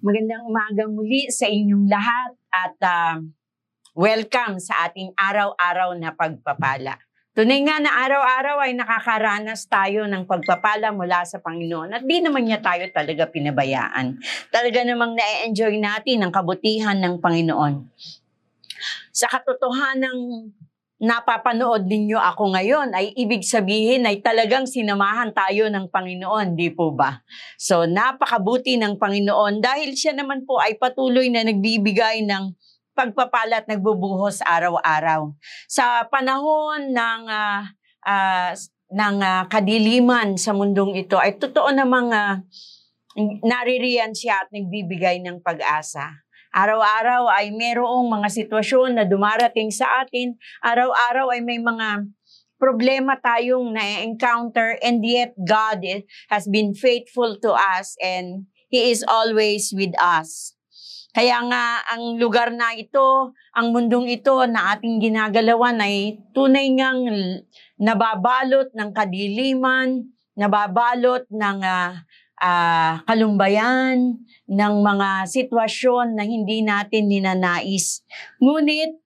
[0.00, 3.20] Magandang umagang muli sa inyong lahat at ah,
[3.92, 6.96] welcome sa ating araw-araw na pagpapala.
[7.36, 12.48] Tunay nga na araw-araw ay nakakaranas tayo ng pagpapala mula sa Panginoon at di naman
[12.48, 14.16] niya tayo talaga pinabayaan.
[14.48, 17.84] Talaga namang na-enjoy natin ang kabutihan ng Panginoon.
[19.12, 20.48] Sa katotohanang
[21.00, 26.92] napapanood ninyo ako ngayon ay ibig sabihin ay talagang sinamahan tayo ng Panginoon, di po
[26.92, 27.24] ba?
[27.56, 32.52] So napakabuti ng Panginoon dahil siya naman po ay patuloy na nagbibigay ng
[32.92, 35.32] pagpapala at nagbubuhos araw-araw.
[35.64, 37.64] Sa panahon ng ah,
[38.04, 38.52] ah,
[38.92, 42.44] ng ah, kadiliman sa mundong ito ay totoo namang uh,
[43.42, 46.22] naririyan siya at nagbibigay ng pag-asa.
[46.50, 50.34] Araw-araw ay merong mga sitwasyon na dumarating sa atin.
[50.66, 52.10] Araw-araw ay may mga
[52.58, 55.86] problema tayong na-encounter and yet God
[56.26, 60.58] has been faithful to us and He is always with us.
[61.10, 67.02] Kaya nga ang lugar na ito, ang mundong ito na ating ginagalawan ay tunay ngang
[67.78, 70.06] nababalot ng kadiliman,
[70.38, 71.98] nababalot ng ah,
[72.40, 74.18] ah, kalumbayan,
[74.50, 78.02] ng mga sitwasyon na hindi natin ninanais.
[78.42, 78.98] Ngunit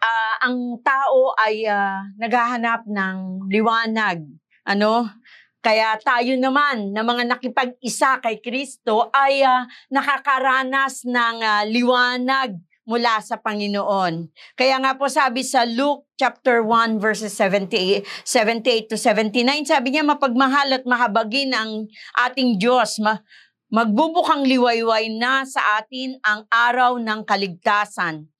[0.00, 4.24] ah, ang tao ay ah, naghahanap ng liwanag.
[4.64, 5.12] Ano?
[5.60, 12.56] Kaya tayo naman na mga nakipag-isa kay Kristo ay ah, nakakaranas ng ah, liwanag
[12.86, 14.30] mula sa Panginoon.
[14.54, 20.06] Kaya nga po sabi sa Luke chapter 1 verses 78, 78 to 79, sabi niya
[20.06, 23.02] mapagmahal at mahabagin ang ating Diyos.
[23.02, 23.20] Ma-
[23.66, 28.30] magbubukang liwayway na sa atin ang araw ng kaligtasan.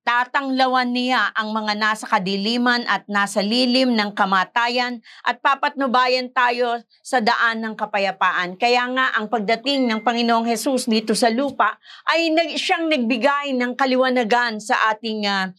[0.00, 7.20] Tatanglawan niya ang mga nasa kadiliman at nasa lilim ng kamatayan at papatnubayan tayo sa
[7.20, 8.56] daan ng kapayapaan.
[8.56, 11.76] Kaya nga ang pagdating ng Panginoong Hesus dito sa lupa
[12.08, 15.52] ay nag, siyang nagbigay ng kaliwanagan sa ating ah,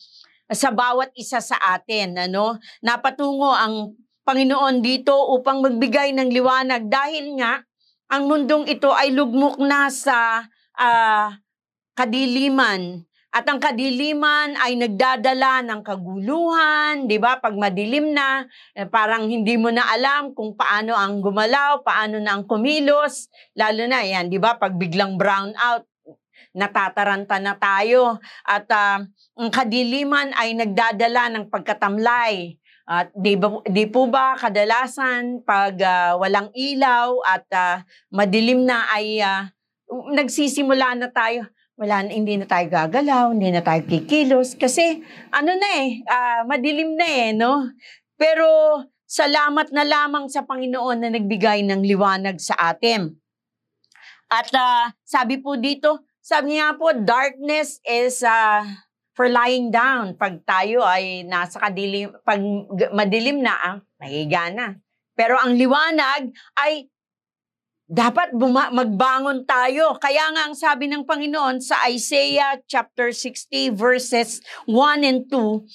[0.51, 2.57] sa bawat isa sa atin, ano?
[2.81, 3.93] Napatungo ang
[4.25, 7.61] Panginoon dito upang magbigay ng liwanag dahil nga
[8.11, 11.37] ang mundong ito ay lugmok na sa ah,
[11.93, 13.05] kadiliman.
[13.31, 17.39] At ang kadiliman ay nagdadala ng kaguluhan, 'di ba?
[17.39, 18.43] Pag madilim na,
[18.75, 23.87] eh, parang hindi mo na alam kung paano ang gumalaw, paano na ang kumilos, lalo
[23.87, 24.59] na 'yan, 'di ba?
[24.59, 25.87] Pag biglang brown out,
[26.51, 28.19] natataranta na tayo.
[28.43, 28.99] At ah,
[29.39, 32.59] ang kadiliman ay nagdadala ng pagkatamlay.
[32.83, 38.91] At di, ba, di po ba kadalasan pag ah, walang ilaw at ah, madilim na
[38.91, 39.47] ay ah,
[40.11, 41.47] nagsisimula na tayo,
[41.81, 45.01] wala hindi na tayo gagalaw, hindi na tayo kikilos kasi
[45.33, 47.73] ano na eh, ah, madilim na eh, no?
[48.13, 48.45] Pero
[49.09, 53.17] salamat na lamang sa Panginoon na nagbigay ng liwanag sa atin.
[54.29, 58.61] At ah, sabi po dito, sabi niya po, darkness is ah,
[59.17, 60.13] for lying down.
[60.21, 62.45] Pag tayo ay nasa kadilim, pag
[62.93, 64.77] madilim na, ah, mahiga na.
[65.17, 66.29] Pero ang liwanag
[66.61, 66.93] ay
[67.91, 69.99] dapat buma- magbangon tayo.
[69.99, 75.67] Kaya nga ang sabi ng Panginoon sa Isaiah chapter 60 verses 1 and 2,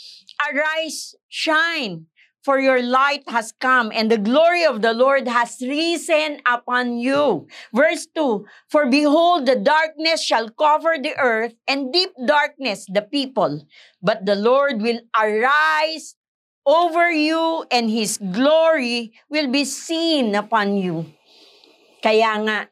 [0.48, 2.08] Arise, shine,
[2.40, 7.44] for your light has come and the glory of the Lord has risen upon you.
[7.76, 13.68] Verse 2, For behold, the darkness shall cover the earth and deep darkness the people.
[14.00, 16.16] But the Lord will arise
[16.64, 21.15] over you and his glory will be seen upon you.
[22.06, 22.70] Kaya nga,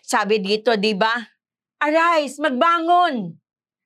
[0.00, 1.12] sabi dito, di ba?
[1.84, 3.36] Arise, magbangon,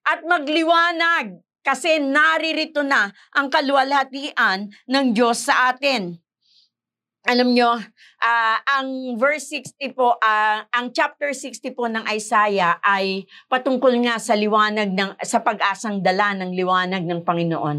[0.07, 6.15] at magliwanag, kasi naririto na ang kaluwalhatian ng Diyos sa atin.
[7.27, 7.75] Alam nyo,
[8.23, 14.23] ah, ang verse 60 po, ah, ang chapter 60 po ng Isaiah ay patungkol nga
[14.23, 17.79] sa liwanag ng sa pag-asang dala ng liwanag ng Panginoon.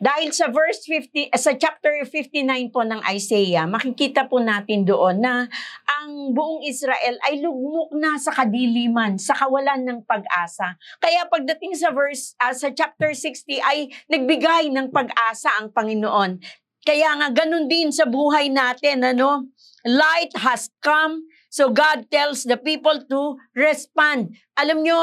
[0.00, 5.20] Dahil sa verse 50, eh, sa chapter 59 po ng Isaiah, makikita po natin doon
[5.20, 5.44] na
[5.84, 10.80] ang buong Israel ay lugmok na sa kadiliman, sa kawalan ng pag-asa.
[11.04, 16.40] Kaya pagdating sa verse ah, sa chapter 60 ay nagbigay ng pag-asa ang Panginoon.
[16.80, 19.52] Kaya nga ganun din sa buhay natin, ano?
[19.84, 24.32] Light has come, so God tells the people to respond.
[24.56, 24.96] Alam nyo,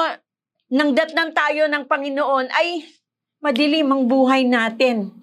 [0.73, 2.81] nang datnan tayo ng Panginoon ay
[3.41, 5.13] madilim ang buhay natin.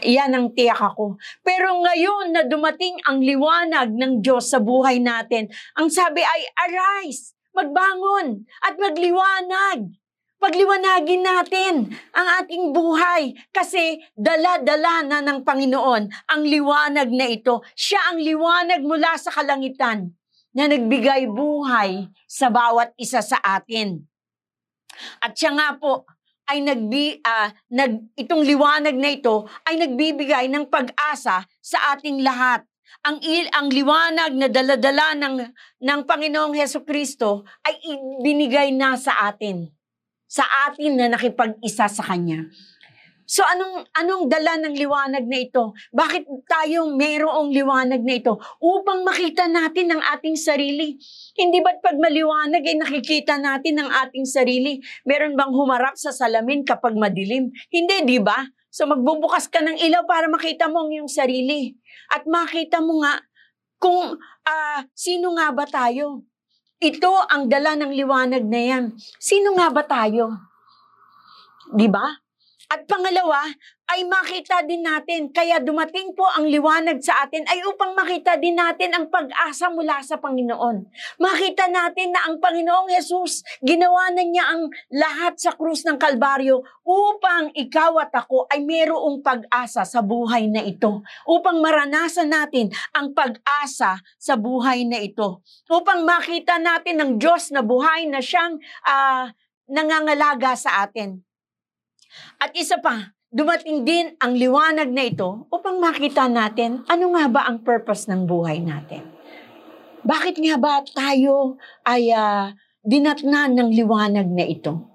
[0.00, 1.20] Yan ang tiyak ako.
[1.44, 7.36] Pero ngayon na dumating ang liwanag ng Diyos sa buhay natin, ang sabi ay, arise,
[7.52, 9.92] magbangon, at magliwanag.
[10.40, 11.74] Pagliwanagin natin
[12.12, 17.64] ang ating buhay kasi dala-dala na ng Panginoon ang liwanag na ito.
[17.72, 20.12] Siya ang liwanag mula sa kalangitan
[20.52, 24.04] na nagbigay buhay sa bawat isa sa atin.
[25.24, 26.04] At siya nga po
[26.50, 32.64] ay nagbi ah, nag itong liwanag na ito ay nagbibigay ng pag-asa sa ating lahat.
[33.04, 35.34] Ang il, ang liwanag na daladala ng
[35.82, 39.68] ng Panginoong Heso Kristo ay ibinigay na sa atin.
[40.28, 42.48] Sa atin na nakipag-isa sa kanya.
[43.24, 45.72] So anong anong dala ng liwanag na ito?
[45.96, 48.36] Bakit tayo mayroong liwanag na ito?
[48.60, 51.00] Upang makita natin ang ating sarili.
[51.32, 54.76] Hindi ba't pag maliwanag ay nakikita natin ang ating sarili?
[55.08, 57.48] Meron bang humarap sa salamin kapag madilim?
[57.72, 58.44] Hindi, di ba?
[58.68, 61.72] So magbubukas ka ng ilaw para makita mo ang iyong sarili.
[62.12, 63.24] At makita mo nga
[63.80, 66.28] kung ah, sino nga ba tayo.
[66.76, 68.84] Ito ang dala ng liwanag na yan.
[69.16, 70.28] Sino nga ba tayo?
[71.72, 72.23] Di ba?
[72.72, 73.44] At pangalawa,
[73.84, 78.56] ay makita din natin, kaya dumating po ang liwanag sa atin ay upang makita din
[78.56, 80.88] natin ang pag-asa mula sa Panginoon.
[81.20, 86.64] Makita natin na ang Panginoong Jesus, ginawa na niya ang lahat sa krus ng Kalbaryo
[86.80, 91.04] upang ikaw at ako ay mayroong pag-asa sa buhay na ito.
[91.28, 95.44] Upang maranasan natin ang pag-asa sa buhay na ito.
[95.68, 98.56] Upang makita natin ang Diyos na buhay na siyang
[98.88, 99.28] ah,
[99.68, 101.20] nangangalaga sa atin.
[102.38, 107.40] At isa pa, dumating din ang liwanag na ito upang makita natin ano nga ba
[107.50, 109.02] ang purpose ng buhay natin.
[110.04, 111.56] Bakit nga ba tayo
[111.88, 112.52] ay ah,
[112.84, 114.94] dinatnan ng liwanag na ito?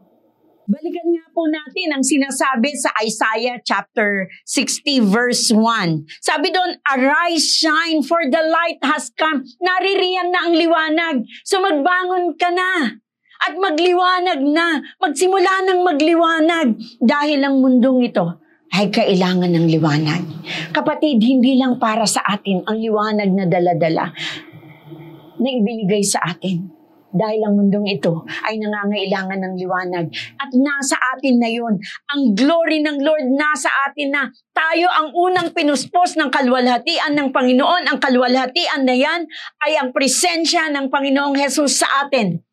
[0.70, 6.06] Balikan nga po natin ang sinasabi sa Isaiah chapter 60 verse 1.
[6.22, 9.42] Sabi doon, Arise, shine, for the light has come.
[9.58, 11.26] Naririyan na ang liwanag.
[11.42, 13.02] So magbangon ka na
[13.40, 14.84] at magliwanag na.
[15.00, 16.68] Magsimula ng magliwanag
[17.00, 18.40] dahil ang mundong ito
[18.76, 20.22] ay kailangan ng liwanag.
[20.70, 24.14] Kapatid, hindi lang para sa atin ang liwanag na daladala
[25.40, 26.78] na ibinigay sa atin.
[27.10, 30.14] Dahil ang mundong ito ay nangangailangan ng liwanag.
[30.38, 31.82] At nasa atin na yon.
[32.14, 34.30] Ang glory ng Lord nasa atin na.
[34.54, 37.90] Tayo ang unang pinuspos ng kalwalhatian ng Panginoon.
[37.90, 39.26] Ang kalwalhatian na yan
[39.66, 42.46] ay ang presensya ng Panginoong Jesus sa atin.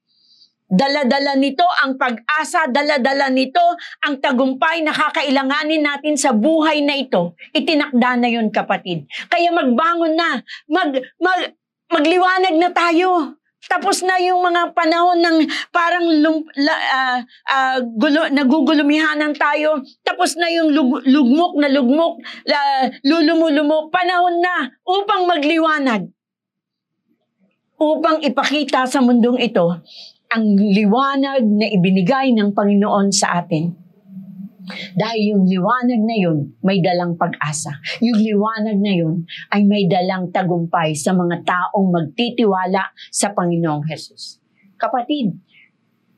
[0.66, 3.62] Dala-dala nito ang pag-asa, dala-dala nito
[4.02, 7.38] ang tagumpay na kakailanganin natin sa buhay na ito.
[7.54, 9.06] Itinakda na yun, kapatid.
[9.30, 10.90] Kaya magbangon na, mag,
[11.22, 11.54] mag,
[11.86, 13.38] magliwanag na tayo.
[13.66, 15.38] Tapos na yung mga panahon ng
[15.70, 19.86] parang lum, la, ah, ah, gulo, nagugulumihanan tayo.
[20.02, 23.86] Tapos na yung lug, lugmok na lugmok, la, lulumulumo.
[23.94, 26.10] Panahon na upang magliwanag.
[27.78, 29.78] Upang ipakita sa mundong ito
[30.32, 33.86] ang liwanag na ibinigay ng Panginoon sa atin.
[34.98, 37.78] Dahil yung liwanag na yun, may dalang pag-asa.
[38.02, 39.22] Yung liwanag na yun
[39.54, 44.42] ay may dalang tagumpay sa mga taong magtitiwala sa Panginoong Jesus.
[44.74, 45.38] Kapatid,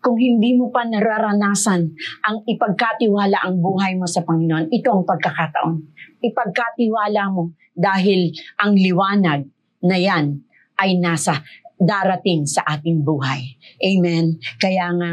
[0.00, 1.92] kung hindi mo pa nararanasan
[2.25, 5.76] ang ipagkatiwala ang buhay mo sa Panginoon, ito ang pagkakataon.
[6.25, 9.44] Ipagkatiwala mo dahil ang liwanag
[9.85, 10.40] na yan
[10.80, 11.44] ay nasa
[11.78, 13.58] darating sa ating buhay.
[13.78, 14.42] Amen.
[14.58, 15.12] Kaya nga,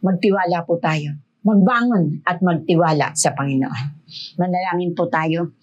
[0.00, 1.18] magtiwala po tayo.
[1.40, 4.00] Magbangon at magtiwala sa Panginoon.
[4.36, 5.56] Manalangin po tayo.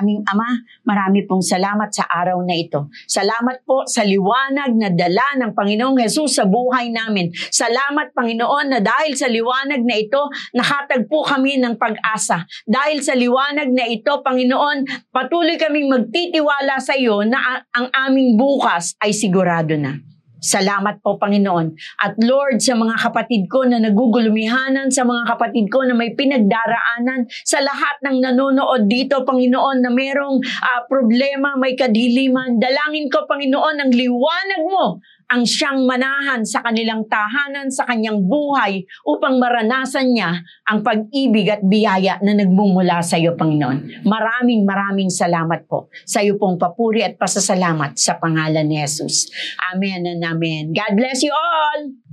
[0.00, 0.48] Aming Ama,
[0.82, 2.90] marami pong salamat sa araw na ito.
[3.06, 7.30] Salamat po sa liwanag na dala ng Panginoong Jesus sa buhay namin.
[7.50, 10.18] Salamat Panginoon na dahil sa liwanag na ito,
[10.50, 12.42] nakatagpo kami ng pag-asa.
[12.66, 18.98] Dahil sa liwanag na ito, Panginoon, patuloy kaming magtitiwala sa iyo na ang aming bukas
[18.98, 20.09] ay sigurado na.
[20.40, 21.76] Salamat po, Panginoon.
[22.00, 27.28] At Lord, sa mga kapatid ko na nagugulumihanan, sa mga kapatid ko na may pinagdaraanan,
[27.44, 33.84] sa lahat ng nanonood dito, Panginoon, na merong ah, problema, may kadiliman, dalangin ko, Panginoon,
[33.84, 40.42] ang liwanag mo ang siyang manahan sa kanilang tahanan, sa kanyang buhay, upang maranasan niya
[40.66, 44.02] ang pag-ibig at biyaya na nagmumula sa iyo, Panginoon.
[44.02, 49.30] Maraming maraming salamat po sa iyo pong papuri at pasasalamat sa pangalan ni Jesus.
[49.70, 50.74] Amen and amen.
[50.74, 52.09] God bless you all!